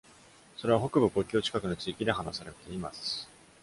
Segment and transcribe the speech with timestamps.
[0.57, 3.29] それは北部国境近くの地域で話されています。